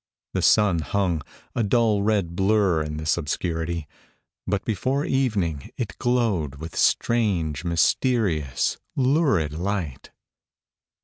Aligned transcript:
The 0.33 0.41
sun 0.41 0.79
hung, 0.79 1.21
a 1.53 1.61
dull 1.61 2.01
red 2.01 2.35
blur 2.35 2.81
in 2.81 2.97
this 2.97 3.17
obscurity; 3.17 3.87
but 4.47 4.65
before 4.65 5.05
evening 5.05 5.69
it 5.77 5.99
glowed 5.99 6.55
with 6.55 6.75
strange, 6.75 7.63
mysterious, 7.63 8.79
lurid 8.95 9.53
light. 9.53 10.09